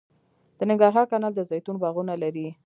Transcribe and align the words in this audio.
د 0.57 0.59
ننګرهار 0.69 1.05
کانال 1.11 1.33
د 1.35 1.41
زیتون 1.49 1.75
باغونه 1.83 2.13
لري 2.23 2.47